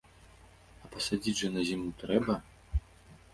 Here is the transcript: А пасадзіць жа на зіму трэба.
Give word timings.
А 0.87 0.89
пасадзіць 0.95 1.35
жа 1.41 1.51
на 1.59 1.67
зіму 1.69 1.93
трэба. 2.01 2.33